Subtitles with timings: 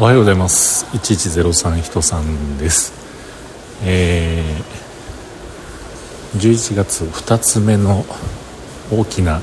[0.00, 0.86] おはようございます。
[0.96, 2.94] 1103人さんです。
[3.84, 8.06] えー、11月2つ目の
[8.90, 9.42] 大きな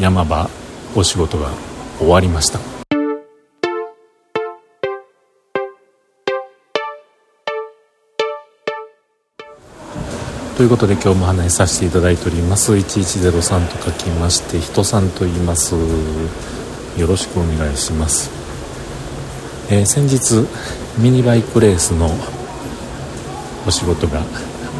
[0.00, 0.48] 山場
[0.94, 1.50] お仕事が
[1.98, 2.58] 終わりました。
[10.56, 12.72] ということで今日も話させていただいております。
[12.72, 15.74] 1103と書きまして人さんと言います。
[16.98, 18.45] よろしくお願いします。
[19.68, 20.46] えー、先日
[20.98, 22.08] ミニバイクレースの
[23.66, 24.22] お仕事が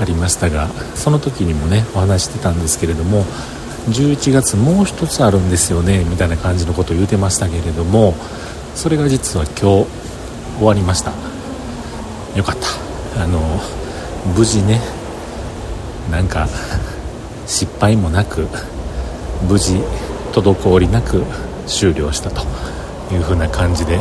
[0.00, 3.24] ありましたがその時にもねお話してたんですけれども
[3.88, 8.14] 11月もう一つあるんですよねみたいな感じのことを言うてましたけれども
[8.74, 9.86] それが実は今日
[10.59, 11.12] 終わりました。
[12.37, 13.23] よかった。
[13.23, 13.40] あの
[14.37, 14.80] 無事ね
[16.10, 16.46] なんか
[17.46, 18.46] 失敗もなく
[19.48, 19.80] 無事
[20.32, 21.23] 滞りなく
[21.66, 22.43] 終了したと
[23.12, 24.00] いう風な感じで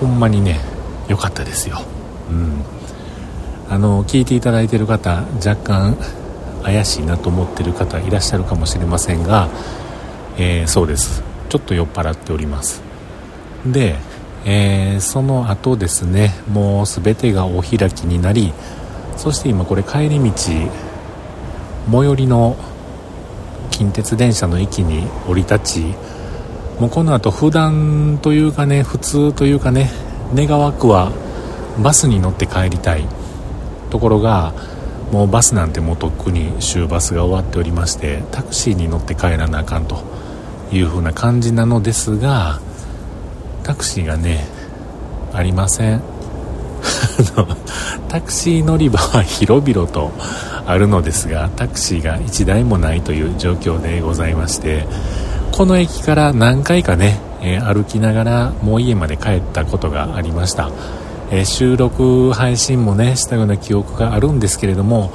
[0.00, 0.60] ほんまにね
[1.08, 1.82] 良かったですよ。
[2.30, 2.62] うん。
[3.68, 5.96] あの聞いていただいてる方若干
[6.62, 9.48] 怪しいなと思ってる方いらっしゃるかもしれませんが、
[10.38, 11.22] えー、そうです。
[11.48, 12.82] ちょっと酔っ払っております。
[13.72, 13.96] で、
[14.44, 18.52] えー、その後ですねもう全てがお開きになり
[19.16, 20.70] そして今これ帰り道最
[21.90, 22.56] 寄りの
[23.70, 25.94] 近鉄電車の駅に降り立ち
[26.78, 29.90] もうこの後普段というかね普通というかね
[30.34, 31.12] 願わくは
[31.82, 33.06] バスに乗って帰りたい。
[33.90, 34.52] ところが
[35.12, 40.02] もうバスなんてもうとっくに終バスが終わっておりましてタクシーに乗って帰らなあかんと
[40.72, 42.60] いう風な感じなのですが
[43.62, 44.44] タクシーがね
[45.32, 46.02] ありません。
[48.08, 50.12] タクシー乗り場は広々と
[50.66, 54.86] あるのですがタクシーが1台もないという状況でございまして
[55.56, 60.70] この駅から何回かね、えー、歩きながらもう家まで帰ったことがありました、
[61.30, 65.12] えー、収録配信もねしたような記憶があるんですけれども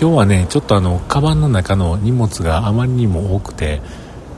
[0.00, 3.82] 今日はねちょっとあのカバンの中の荷物があまりにも多くて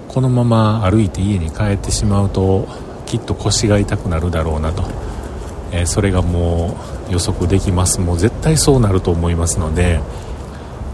[0.09, 2.67] このまま歩いて家に帰ってしまうと
[3.07, 4.83] きっと腰が痛くなるだろうなと、
[5.71, 6.77] えー、それがも
[7.09, 8.01] う予測できます。
[8.01, 10.01] もう絶対そうなると思いますので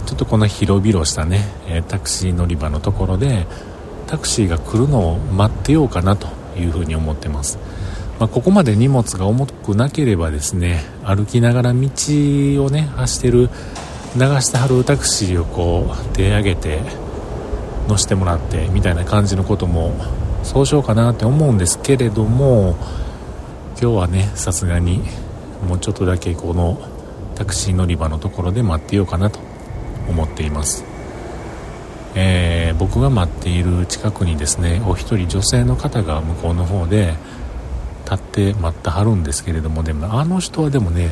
[0.04, 3.46] ちょっとこの広々したねえタクシー乗り場のところで
[4.10, 6.26] タクシーが来るのを待ってようかなと
[6.58, 7.58] いうふうに思ってます、
[8.18, 11.78] まあ、ここまで荷物が重くなければですね歩きながら道
[12.64, 13.48] をね走ってる
[14.16, 16.80] 流してはるタクシーをこう手上げて
[17.86, 19.94] 乗せてもらってみたいな感じのことも
[20.42, 22.76] そうしようかなって思うんですけれども
[23.80, 25.02] 今日はねさすがに
[25.68, 26.80] もうちょっとだけこの
[27.36, 29.38] タクシー乗り場のところで待ってようかなと
[30.08, 30.89] 思っています。
[32.14, 37.14] えー、僕が待っている近くにですねお一人女性の方が向こうの方で
[38.04, 41.10] 立って待ってはるんですけれどもでもあの人はでもね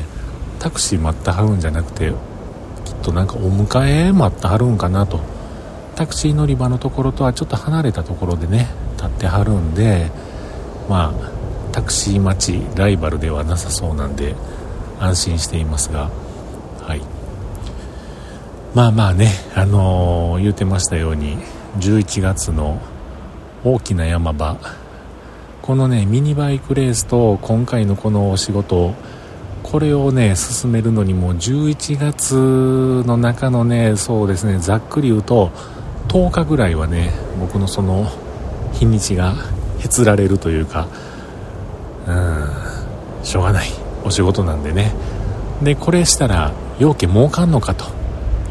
[0.59, 2.11] タクシー待ってはるんじゃなくて
[2.83, 5.39] きっとなんかお迎え待ってはるんかなと。
[5.99, 10.09] タクシー乗り場のところとはちょっと離れたところでね立ってはるんで
[10.87, 11.31] まあ
[11.73, 14.33] タクシー待ちライバルではなさそうなんで
[14.97, 16.09] 安心していますが
[16.87, 17.18] はい。
[18.75, 21.37] まあまあね、あのー、言うてましたように
[21.79, 22.79] 11月の
[23.63, 24.57] 大きな山場。
[25.63, 28.95] このねミニバイクレースと今回のこのお仕事
[29.61, 35.51] これをね進めるのにも11月の中のねそうですねざっくり言うと
[36.07, 38.09] 10日ぐらいはね僕のその
[38.73, 39.35] 日にちが
[39.79, 40.87] へつられるというか
[42.07, 43.69] うんしょうがない
[44.03, 44.91] お仕事なんでね。
[45.61, 47.98] でこれしたらようけ儲かんのかと。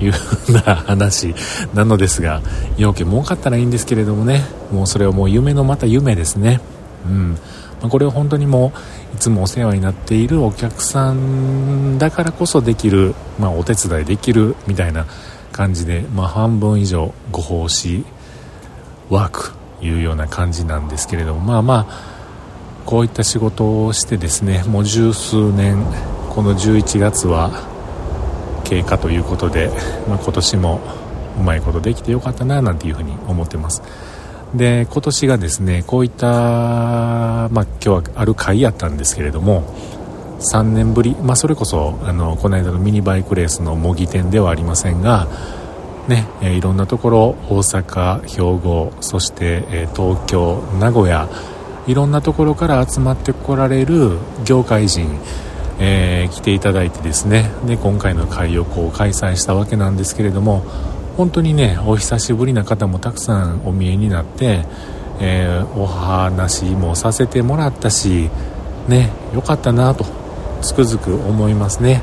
[0.00, 1.34] いうふうな話
[1.74, 2.42] なのですが、
[2.76, 4.42] 要件儲かったらいいんですけれどもね、
[4.72, 6.60] もうそれはもう夢のまた夢ですね。
[7.06, 7.38] うん。
[7.82, 8.72] ま、これは本当にも
[9.12, 15.06] う、いつもお世話になっているお客さんだからこそできる、まあ、お手伝いできるみたいな
[15.52, 18.04] 感じで、まあ、半分以上ご奉仕
[19.10, 25.84] ワークいうような感じなんですけれども、まあまあ、こういった仕事をしてですね、もう十数年、
[26.30, 27.50] この11月は
[28.68, 29.70] 経過ということで、
[30.08, 30.80] まあ、今年も
[31.38, 33.82] うまいことできてよかったななんていうふうに思ってます。
[34.54, 39.62] で今年がですねこういった、まあ、今日はある会やったんですけれども
[40.40, 45.28] 3年ぶり、まあ、それこそあのこの間のミニバイクレースの模擬店ではありませんが
[46.08, 51.28] ね、えいろんなところ大阪、兵庫そして、え東京、名古屋
[51.86, 55.06] いろんなところから集まってこられる業界人
[55.80, 57.50] えー、来ていただいてですね。
[57.66, 60.64] で今回の会をこう開催したわけなんですけれども
[61.16, 64.64] 本当にねお久しぶりな方もたくさんお見えになって、
[65.20, 68.30] えー、お話もさせてもらったし
[68.88, 70.04] ね良かったなと
[70.62, 72.02] つくづく思いますね。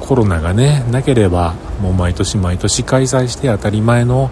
[0.00, 4.30] コロナがねなければもう毎年毎年開催して当たり前の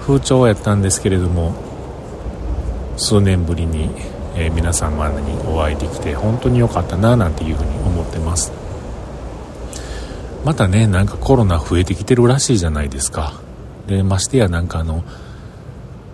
[0.00, 1.54] 風潮やったんですけれども
[2.96, 3.90] 数年ぶりに、
[4.40, 8.52] えー、皆様にお会いできて本当に良かったななんていうふうに思ってます。
[10.44, 13.32] またねなんかコロナ増えてきてるらしいじゃないですか。
[13.88, 15.02] でましてやなんかあの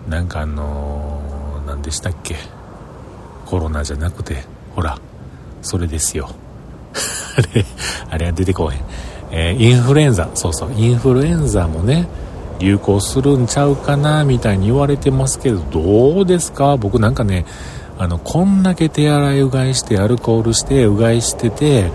[0.09, 1.21] なんかあの
[1.67, 2.35] 何でしたっけ？
[3.45, 4.43] コロナじゃなくて。
[4.75, 4.97] ほら
[5.61, 6.29] それですよ。
[7.37, 7.65] あれ
[8.09, 8.79] あれは出てこへん、
[9.31, 10.29] えー、インフルエンザ。
[10.33, 10.73] そうそう。
[10.75, 12.07] インフルエンザもね
[12.59, 16.75] 流行するんちゃうかなみたいに言われてますけどどうですか？
[16.75, 17.45] 僕なんかね
[17.97, 21.91] あのこんだけ手洗いうがいしてアルコールしてうがいしてて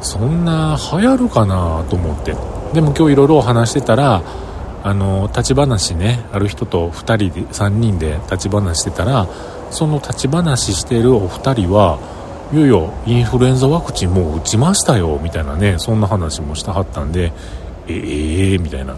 [0.00, 2.34] そんな流行るかなと思って。
[2.72, 4.22] でも今日いろいろ話してたら
[4.82, 9.26] あの立ち話ねある人と2人で3人で立ち話してたら
[9.70, 11.98] その立ち話してるお二人は
[12.52, 17.32] いよいよインフルエンザワクチンもう打ちましたよみたいなねそんな話もしたはったんで
[17.88, 18.96] ええー、みたいな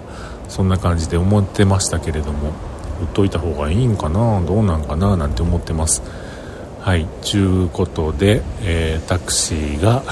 [0.49, 2.53] そんな感じで思ってましたけれども。
[3.01, 4.41] 売っといた方がいいんかな？
[4.43, 5.17] どうなんかな？
[5.17, 6.03] なんて思ってます。
[6.81, 7.07] はい。
[7.23, 10.03] ちゅうことで、えー、タクシーが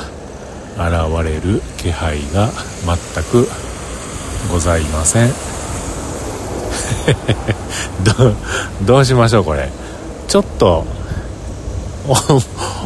[0.77, 2.51] 現れる気配が
[2.85, 3.49] 全く
[4.53, 5.31] ございません。
[8.05, 8.35] ど
[8.85, 9.71] どうしましょうこれ。
[10.29, 10.85] ちょっと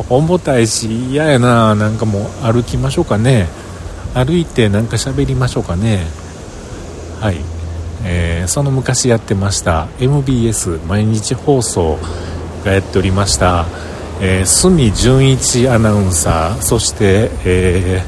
[0.08, 1.74] 重たいし嫌やな。
[1.74, 3.48] なんかもう歩きましょうかね。
[4.14, 6.06] 歩いてなんか喋りましょうかね。
[7.20, 7.40] はい、
[8.04, 11.98] えー、その昔やってました MBS 毎日放送
[12.64, 13.66] がやっておりました。
[14.22, 18.02] えー、角純一アナウンサーそして、え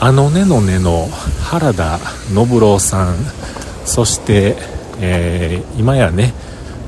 [0.00, 1.06] ー、あのねのねの
[1.40, 1.98] 原田
[2.34, 3.16] 信郎さん
[3.84, 4.56] そして、
[5.00, 6.34] えー、今やね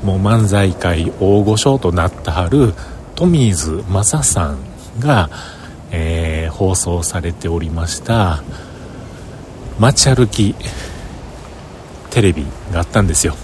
[0.03, 2.73] もう漫才界大御所となったはる
[3.15, 4.57] トミーズ正さん
[4.99, 5.29] が、
[5.91, 8.43] えー、放送されておりました。
[9.79, 10.53] 街歩き
[12.11, 13.35] テレビがあったんですよ。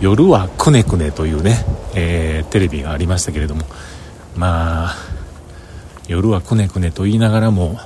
[0.00, 1.64] 夜はくねくねというね、
[1.94, 3.64] えー、テレビがありましたけれども。
[4.36, 4.96] まあ
[6.08, 7.78] 夜はくねくねと言いながらも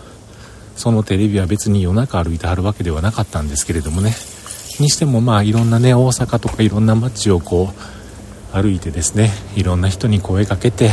[0.76, 4.14] そのテレビは別に夜中歩いてはるわけではなかったんですけれどもね。
[4.80, 10.90] にしてもまあいろんなね大阪とかいろんな街をこう歩いてですねいろんな人に声かけて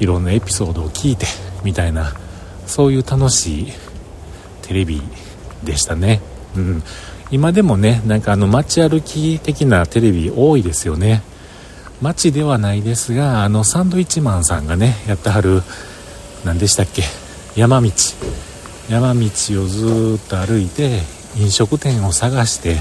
[0.00, 1.26] いろんなエピソードを聞いて
[1.62, 2.12] みたいな
[2.66, 3.72] そういう楽しい
[4.62, 5.02] テレビ
[5.62, 6.20] でしたね。
[6.56, 6.82] うん。
[7.30, 11.22] 今でもねなんかあの街歩き的なテレビ多いですよね。
[12.02, 15.62] 街ではないですがあのサンドイッチマンさんがねやってはる
[16.44, 17.02] 何でしたっけ
[17.56, 17.90] 山道。
[18.88, 19.20] 山道
[19.62, 21.00] をずっと歩いて
[21.38, 22.76] 飲食店を探して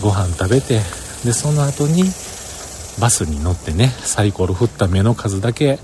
[0.00, 0.80] ご飯食べて
[1.24, 2.04] でその後に
[3.00, 5.78] バスに乗ってねサイコロ振った目の数だけ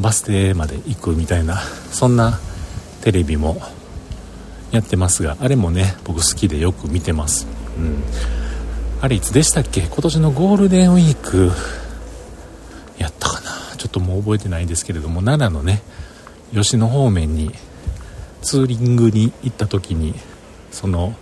[0.00, 2.40] バス停まで行くみたいなそんな
[3.02, 3.60] テレビも
[4.70, 7.46] やってますがあれもね僕好きでよく見てます。
[7.78, 8.02] うん。
[9.00, 9.82] あれいつでしたっけ？
[9.82, 11.52] 今年のゴールデンウィーク。
[12.98, 13.76] やったかな？
[13.76, 15.82] ちょっともう覚えてないですけれども奈良のね
[16.52, 17.52] 吉野方面に
[18.42, 20.14] ツーリングに行った時に
[20.70, 21.14] その、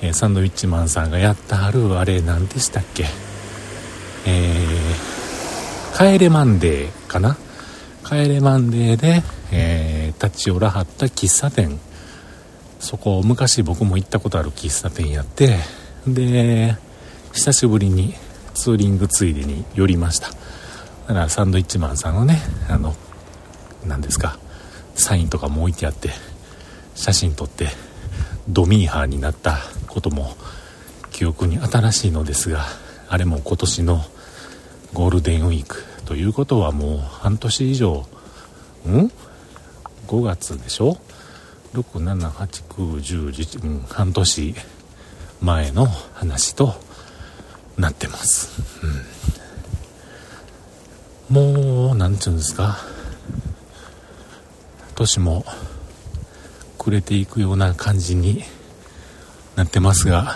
[0.00, 3.06] え、サンドウィッチマンさんがやったはるあれ何でしたっけ？
[4.26, 7.36] えー、帰れマンデーかな？
[8.04, 11.80] 帰れマンデーで、えー、立ち寄らはった喫茶店。
[12.80, 15.58] そこ昔僕も行ったことある喫茶店やって
[16.06, 16.76] で
[17.32, 18.14] 久しぶりに
[18.54, 22.94] ツーリングついでに寄りましただからサンドイッチマンさんのねあの
[23.86, 24.38] 何ですか
[24.94, 26.10] サインとかも置いてあって
[26.94, 27.68] 写真撮って
[28.48, 29.58] ドミーハーになった
[29.88, 30.34] ことも
[31.10, 32.64] 記憶に新しいのですが
[33.08, 34.00] あれも今年の
[34.92, 38.06] ゴールデンウィークということはもう半年以上
[38.86, 39.10] ん
[40.06, 40.96] ?5 月でしょ？
[41.74, 44.54] 6789101うん半年
[45.40, 46.74] 前の話と
[47.76, 48.62] なってます、
[51.30, 51.34] うん。
[51.34, 52.76] もう何て言うんですか？
[54.94, 55.44] 年も
[56.76, 58.42] 暮れていくような感じに
[59.54, 60.34] なってますが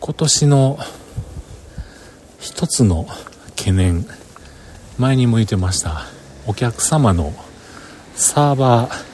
[0.00, 0.78] 今年の
[2.40, 3.06] 一つの
[3.50, 4.06] 懸念
[4.98, 6.06] 前にも言ってました
[6.46, 7.34] お客様の
[8.14, 9.11] サーバー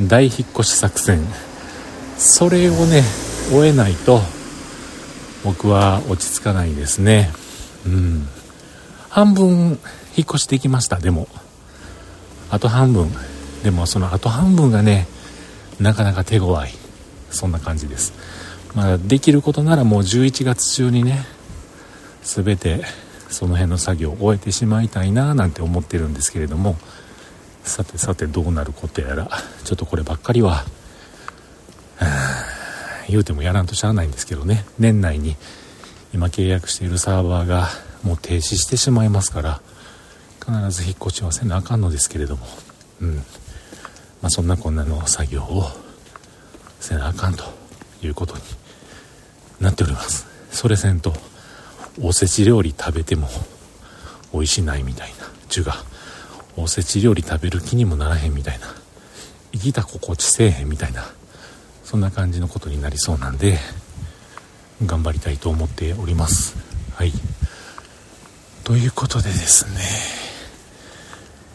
[0.00, 1.20] 大引っ越し作戦。
[2.18, 3.02] それをね
[3.50, 4.20] 終えないと
[5.44, 7.30] 僕は落ち着かないですね。
[7.86, 8.28] うん。
[9.08, 9.78] 半分引っ
[10.20, 11.28] 越しできましたでも。
[12.50, 13.10] あと半分。
[13.62, 15.06] でもそのあと半分がね
[15.80, 16.68] なかなか手強い。
[17.30, 18.12] そんな感じです。
[18.74, 21.24] まあできることならもう11月中にね
[22.22, 22.84] 全て
[23.30, 26.76] その辺の作業を終えてしまいたいななんて思ってるんですけれども。
[27.66, 29.28] さてさてどうなることやら。
[29.64, 30.64] ちょっとこればっかりは。
[33.08, 34.64] 言うてもやらんとしゃあないんですけどね。
[34.78, 35.36] 年内に
[36.14, 37.68] 今契約しているサーバーが
[38.02, 39.60] もう停止してしまいますから。
[40.40, 42.46] 必ず引っ越しはせなあかんのですけれども。
[43.00, 43.16] うん。
[44.22, 45.68] まあそんなこんなの作業を
[46.80, 47.44] せなあかんと
[48.00, 48.42] いうことに
[49.60, 50.26] なっております。
[50.52, 51.14] それせんと
[52.00, 53.28] おせち料理食べても
[54.32, 55.74] 美味しないみたいなちゅが
[56.56, 58.66] おせち料理食べる気にもならへんみたいな。
[59.52, 61.04] 生きた心地せえへんみたいな。
[61.84, 63.58] そんな感じのことになりそうなんで
[64.84, 66.56] 頑張りたいと思っております。
[66.94, 67.12] はい。
[68.64, 69.80] ということでですね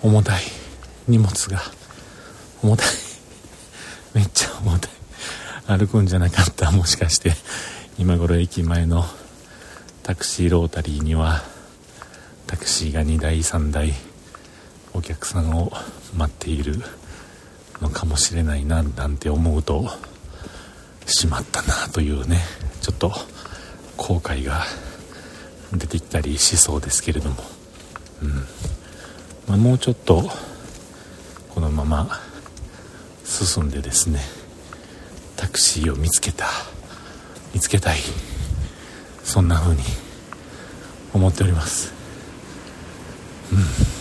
[0.01, 0.41] 重たい。
[1.07, 1.61] 荷物が。
[2.63, 2.87] 重たい。
[4.13, 4.91] めっちゃ重たい。
[5.79, 6.71] 歩くんじゃなかった。
[6.71, 7.35] もしかして
[7.99, 9.05] 今頃駅前の
[10.03, 11.43] タクシーロータリーには
[12.47, 13.93] タクシーが2台3台
[14.93, 15.71] お客さんを
[16.15, 16.75] 待っている
[17.81, 19.89] のかもしれないななんて思うと
[21.05, 22.39] しまったなというね
[22.81, 23.11] ちょっと
[23.97, 24.63] 後悔が
[25.73, 27.35] 出てきたりしそうですけれども、
[28.21, 28.29] うん。
[29.47, 30.29] まあ、もうちょっと
[31.49, 32.19] このまま
[33.23, 34.19] 進んでですね
[35.35, 36.45] タクシーを見つけた
[37.53, 37.99] 見つけたい
[39.23, 39.81] そんな風に
[41.13, 41.93] 思っております。
[43.51, 44.00] うん。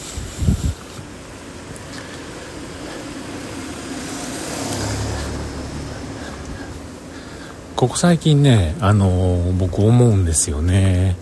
[7.81, 11.17] ここ最近ね、あの、僕思うんですよね。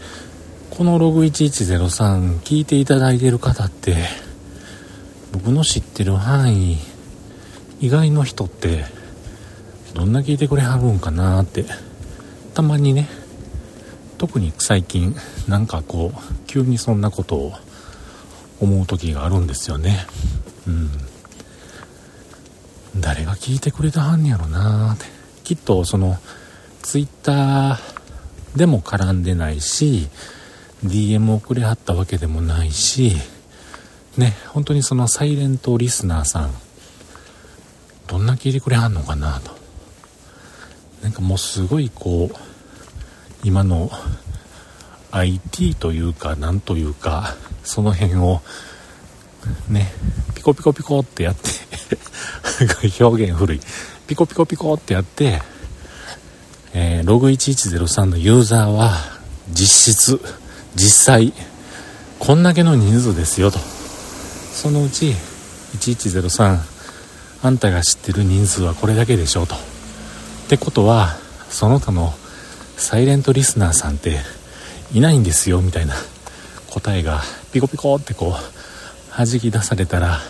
[0.70, 3.94] このログ1103聞いていただいてる方って、
[5.30, 6.78] 僕の知ってる範囲
[7.78, 8.86] 以外の人って、
[9.94, 11.64] どんな聞いてくれはるんかなって、
[12.54, 13.08] たまにね、
[14.18, 15.14] 特に最近、
[15.46, 17.52] なんかこう、急にそんなことを
[18.58, 20.08] 思う時があるんですよね。
[20.66, 20.90] うん。
[22.96, 25.04] 誰が聞いてくれたはんやろなーって。
[25.44, 26.18] きっとその、
[26.82, 30.08] ツイッターでも絡んでないし
[30.84, 33.16] DM 送れはったわけでもないし
[34.16, 36.50] ね本当にそのサイレントリスナーさん
[38.06, 39.58] どんな聞いてくれはんのかなと。
[41.02, 42.36] なんかもうすごいこう
[43.44, 43.90] 今の
[45.12, 48.40] IT というかなんというかその辺を
[49.68, 49.92] ね
[50.34, 51.50] ピコピコピコってやって
[53.04, 53.60] 表現古い。
[54.06, 55.42] ピコピコピコってやって
[56.80, 58.92] えー、ログ1103のユーザーは
[59.50, 60.20] 実質
[60.76, 61.32] 実際
[62.20, 63.58] こんだけの人数ですよと。
[63.58, 65.12] そのうち
[65.72, 66.58] 1103
[67.42, 69.56] あんたが知ってる人数はこれだけでしょうと。
[69.56, 69.58] っ
[70.48, 71.16] てことは
[71.50, 72.14] その他の
[72.76, 74.20] サイレントリスナーさんって
[74.92, 75.94] いないんですよみたいな
[76.70, 80.20] 答えがピコピコってこう弾き出されたら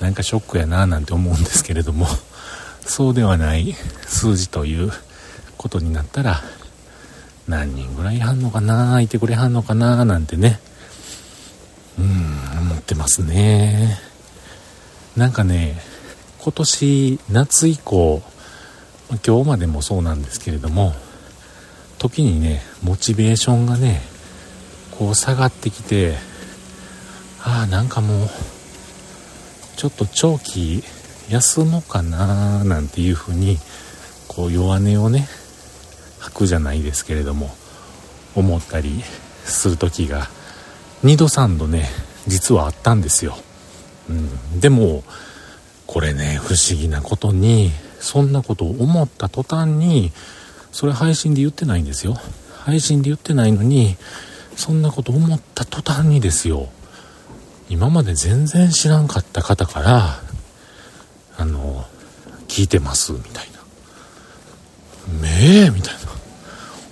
[0.00, 2.08] なんかショックやななんて思うんですけれども
[2.80, 3.72] そうではない
[4.08, 4.90] 数字という
[5.64, 6.42] ことになったら
[7.48, 10.60] 何人ぐらいはんのかないてくれはんのかななんてね。
[11.98, 13.98] うん思ってますね。
[15.16, 15.80] なんかね
[16.38, 18.20] 今年夏以降
[19.26, 20.92] 今日までもそうなんですけれども
[21.98, 24.02] 時にねモチベーションがね
[24.98, 26.14] こう下がってきて
[27.42, 28.28] ああなんかもう
[29.76, 30.82] ちょっと長期
[31.30, 33.56] 休もうかななんていうふうに
[34.28, 35.26] こう弱音をね
[36.24, 37.54] 吐くじゃないですけれども
[38.34, 39.02] 思ったり
[39.44, 40.28] する時が
[41.04, 41.88] 2度3度ね
[42.26, 43.36] 実はあったんですよ、
[44.08, 45.04] うん、でも
[45.86, 50.12] これね不思議なことにそんなことを思った途端に
[50.72, 52.16] それ配信で言ってないんですよ。
[52.64, 53.96] 配信で言ってないのに
[54.56, 56.68] そんなこと思った途端にですよ。
[57.68, 60.20] 今まで全然知らんかった方から
[61.38, 61.84] あの
[62.48, 65.28] 聞いてますみたいなめ
[65.66, 66.13] えみたいな。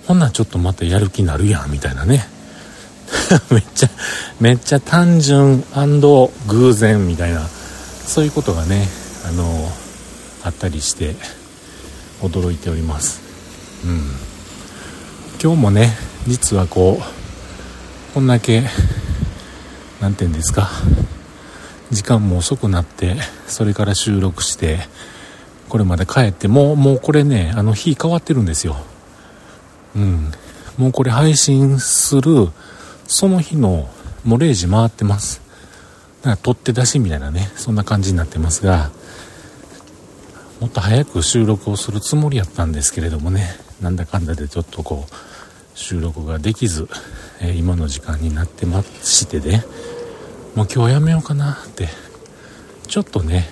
[0.07, 2.27] ほんならちょっとまたやる気になるやんみたいなね。
[3.51, 3.89] めっちゃ
[4.39, 5.63] めっちゃ単純
[6.47, 7.47] 偶然みたいな
[8.05, 8.87] そういうことがね
[9.27, 9.71] あの
[10.43, 11.15] あったりして
[12.21, 13.21] 驚いております。
[13.85, 14.11] うん。
[15.41, 15.95] 今日もね
[16.27, 18.63] 実はこうこんだけ
[19.99, 20.69] 何て言うんですか
[21.91, 23.15] 時間も遅くなって
[23.47, 24.79] それから収録して
[25.69, 28.77] これまで帰ってもうもうこれねあの日変わってるんですよ。
[29.95, 30.31] うん。
[30.77, 32.49] もうこれ配信する、
[33.07, 33.89] その日の、
[34.23, 35.41] もう0時回ってます。
[36.21, 38.91] だか取って出しみたいなね、そんな感じになってますが、
[40.59, 43.47] もっと早く収録をするつもりやったんですけれどもね、
[43.81, 45.13] なんだかんだでちょっとこう、
[45.75, 46.87] 収録ができず、
[47.41, 49.65] えー、今の時間になってましてね、
[50.55, 51.87] もう今日やめようかなって
[52.87, 53.47] ちょっとね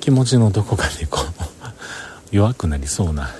[0.00, 3.30] 気持ちのどこかでこう 弱くなりそうな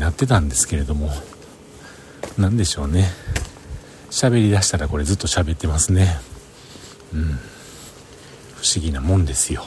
[0.00, 1.10] なってたんですけれども
[2.36, 3.08] 何でしょうね。
[4.10, 6.18] 喋りだしたらこれずっと喋ってますね。
[7.14, 7.38] うん。
[8.56, 9.64] 不思議なもんですよ。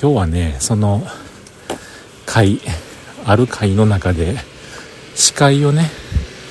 [0.00, 1.02] 今日はねその
[2.26, 2.60] 会
[3.24, 4.36] ある会の中で
[5.14, 5.90] 司会をね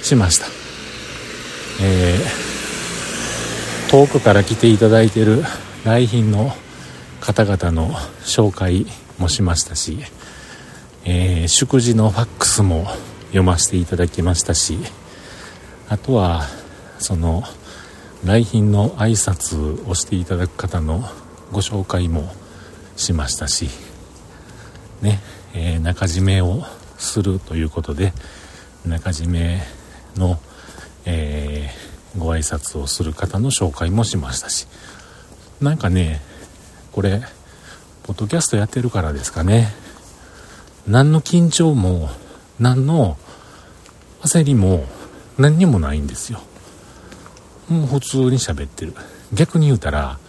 [0.02, 0.48] しました。
[1.82, 5.44] えー、遠くから来ていただいてる
[5.84, 6.52] 来賓の
[7.20, 8.86] 方々の紹介
[9.18, 10.00] もしましたし、
[11.04, 12.86] えー、祝辞のファックスも
[13.28, 14.78] 読ませていただきましたし
[15.90, 16.44] あとは
[17.00, 17.44] その
[18.24, 21.04] 来賓の挨拶をしていただく方の
[21.52, 22.32] ご紹介も
[22.96, 23.70] しましたし
[25.02, 25.20] ね、
[25.56, 26.64] えー、中締めを
[26.98, 28.14] するということで
[28.86, 29.62] 中締め
[30.16, 30.40] の、
[31.06, 34.68] えー、ご挨拶をする方の紹介もしましたし
[35.60, 36.22] なんかね
[36.92, 37.22] これ
[38.04, 39.68] ポッドキャストやってるからですかね。
[40.88, 42.10] 何の緊張も
[42.60, 43.18] 何の
[44.22, 44.86] 焦りも
[45.38, 46.42] 何にもないんですよ。
[47.70, 48.94] もう普通に喋ってる。
[49.34, 50.20] 逆に言うたら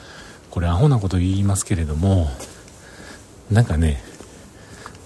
[0.50, 2.28] これアホなこと言いますけれども
[3.50, 4.02] なんかね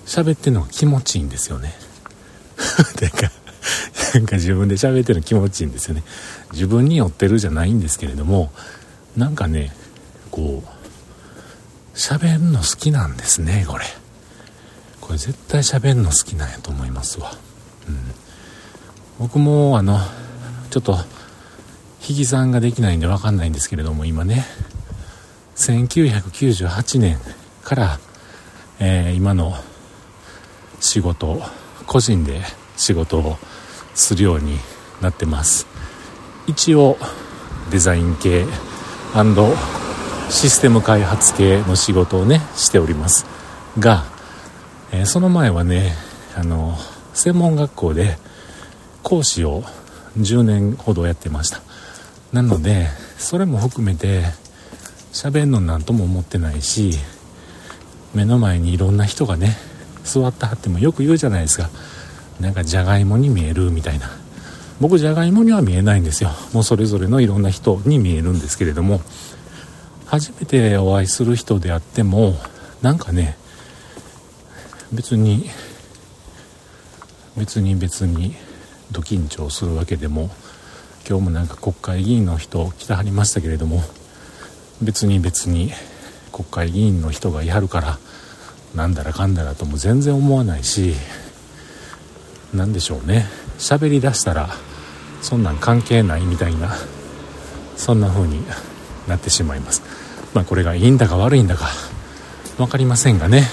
[0.05, 1.75] 喋ってるのが気持ちいいんですよね。
[2.97, 3.31] てか
[4.15, 6.05] なんか自分で喋ってるの気持ちいいんですよね。
[6.53, 8.53] 自分に寄ってるじゃないんですけれども
[9.17, 9.73] なんかね
[10.31, 13.85] こう喋るの好きなんですねこれ。
[15.07, 17.31] これ絶対喋るの好きなんやと思いますわ。
[17.89, 17.99] うん。
[19.21, 20.01] 僕もあの
[20.71, 20.97] ちょっと
[22.09, 24.45] 引き算ができないんで分かんないんですけれども今ね。
[25.55, 27.19] 1998年
[27.63, 27.99] から、
[28.81, 29.55] えー、今の
[30.81, 31.41] 仕事
[31.87, 32.43] 個人で
[32.77, 33.37] 仕事を
[33.95, 34.59] するように
[35.01, 35.69] なってます。
[36.49, 36.99] 一応
[37.71, 38.45] デザイン系
[40.31, 43.25] システム開発系の仕事をねしております。
[43.79, 44.16] が、
[44.93, 45.93] えー、その前はね
[46.37, 46.75] あの
[47.15, 48.17] 専門学校で
[49.03, 49.63] 講師を
[50.19, 51.61] 10年ほどやってました。
[52.33, 54.25] なのでそれも含めて
[55.13, 56.93] 喋るのなんとも思ってないし
[58.15, 59.57] 目の前にいろんな人がね
[60.05, 61.71] 座ってはってもよく言うじゃないですか。
[62.41, 64.11] なんかじゃがいもに見えるみたいな。
[64.81, 66.31] 僕じゃがいもには見えないんですよ。
[66.53, 69.01] もうそれぞれのいろんな人に見えるんですけれども。
[70.07, 72.35] 初めてお会いする人であっても
[72.81, 73.37] なんかね
[74.93, 75.51] 別に
[77.37, 78.35] 別に別に
[78.93, 80.31] ド緊張するわけでも
[81.09, 83.83] 今日もなんか国会議員の人来てはりましたけれども
[84.81, 85.73] 別に別に
[86.33, 87.99] 国会議員の人がいはるから
[88.75, 90.95] なんだらかんだらとも全然思わないし
[92.55, 93.27] 何でしょうね。
[93.59, 94.49] 喋りだしたら
[95.21, 96.77] そんなん関係ないみたいな
[97.77, 98.45] そんな風に
[99.09, 99.83] なってしまいます。
[100.35, 101.69] まあこれがいいんだか悪いんだか
[102.57, 103.45] 分かりませんがね。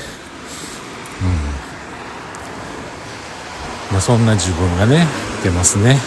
[3.92, 5.06] まあ、そんな自分がね
[5.44, 5.98] 出ますね。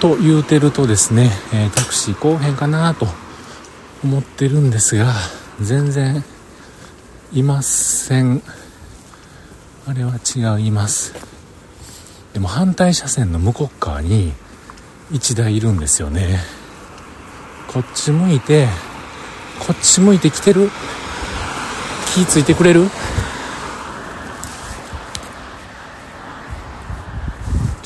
[0.00, 3.08] と言うてるとですね、えー、タクシー来おへんかなと
[4.04, 5.12] 思ってるんですが
[5.60, 6.22] 全然
[7.32, 8.42] いません。
[9.86, 11.14] あれは違います。
[12.34, 14.34] でも反対車線の向こう側に
[15.10, 16.38] 1台いるんですよね。
[17.66, 18.68] こっち向いて
[19.58, 20.70] こっち向いてきてる？
[22.14, 22.88] 気ついてくれる？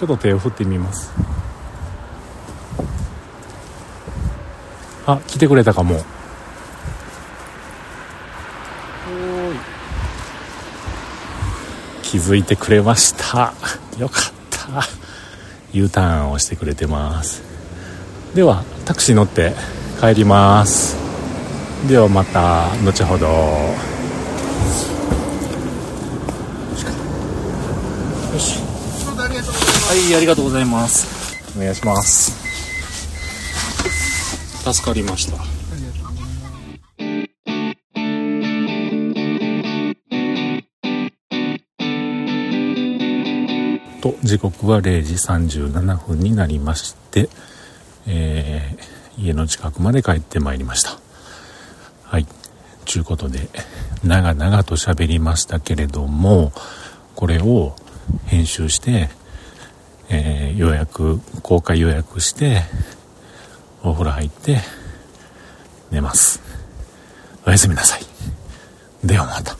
[0.02, 1.12] ちょっと手を振ってみます。
[5.06, 6.02] あ来てくれたかも。
[12.02, 13.54] 気づいてくれました。
[13.96, 14.82] よかった。
[15.72, 17.40] U ターンをしてくれてます。
[18.34, 19.54] ではタクシー乗って
[20.00, 20.96] 帰ります。
[21.86, 23.76] ではまた後ほどよ
[28.40, 28.58] し
[29.92, 31.37] はいありがとうございます。
[31.55, 32.33] お願いします。
[34.72, 35.37] 助かりました。
[44.00, 47.28] と時刻は0時37分になりまして、
[48.07, 50.98] えー、家の近くまで帰ってまいりました。
[52.05, 52.26] はい。
[52.87, 53.50] ちゅうことで
[54.02, 56.55] 長々と喋りましたけれども
[57.14, 57.76] これを
[58.24, 59.11] 編集して
[60.14, 62.62] えー、予約、公開予約して、
[63.83, 64.61] お風呂入って、
[65.90, 66.40] 寝ます。
[67.46, 68.03] おやすみなさい。
[69.05, 69.57] ではまた。